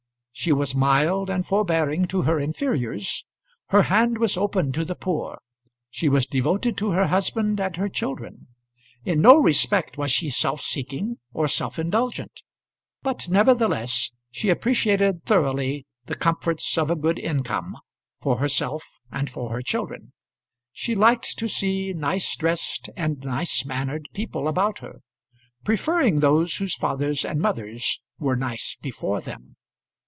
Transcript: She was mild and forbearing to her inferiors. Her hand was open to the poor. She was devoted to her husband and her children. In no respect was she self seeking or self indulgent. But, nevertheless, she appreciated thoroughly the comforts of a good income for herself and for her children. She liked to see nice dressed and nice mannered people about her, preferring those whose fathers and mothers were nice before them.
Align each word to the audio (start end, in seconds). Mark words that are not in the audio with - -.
She 0.33 0.53
was 0.53 0.73
mild 0.73 1.29
and 1.29 1.45
forbearing 1.45 2.07
to 2.07 2.23
her 2.23 2.39
inferiors. 2.39 3.27
Her 3.67 3.83
hand 3.83 4.17
was 4.17 4.37
open 4.37 4.71
to 4.71 4.83
the 4.83 4.95
poor. 4.95 5.37
She 5.91 6.09
was 6.09 6.25
devoted 6.25 6.75
to 6.77 6.91
her 6.91 7.05
husband 7.07 7.59
and 7.59 7.75
her 7.75 7.87
children. 7.87 8.47
In 9.05 9.21
no 9.21 9.37
respect 9.37 9.99
was 9.99 10.09
she 10.11 10.31
self 10.31 10.59
seeking 10.61 11.19
or 11.31 11.47
self 11.47 11.77
indulgent. 11.77 12.41
But, 13.03 13.29
nevertheless, 13.29 14.13
she 14.31 14.49
appreciated 14.49 15.25
thoroughly 15.25 15.85
the 16.05 16.15
comforts 16.15 16.75
of 16.75 16.89
a 16.89 16.95
good 16.95 17.19
income 17.19 17.77
for 18.19 18.37
herself 18.39 18.83
and 19.11 19.29
for 19.29 19.51
her 19.51 19.61
children. 19.61 20.11
She 20.71 20.95
liked 20.95 21.37
to 21.37 21.47
see 21.47 21.93
nice 21.93 22.35
dressed 22.35 22.89
and 22.97 23.19
nice 23.19 23.63
mannered 23.63 24.09
people 24.11 24.47
about 24.47 24.79
her, 24.79 25.01
preferring 25.63 26.19
those 26.19 26.55
whose 26.55 26.73
fathers 26.73 27.23
and 27.23 27.39
mothers 27.39 28.01
were 28.17 28.35
nice 28.37 28.75
before 28.81 29.21
them. 29.21 29.55